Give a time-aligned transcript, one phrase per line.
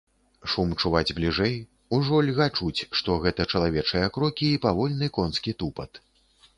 [0.53, 1.53] Шум чуваць бліжэй,
[1.99, 6.07] ужо льга чуць, што гэта чалавечыя крокі і павольны конскі тупат.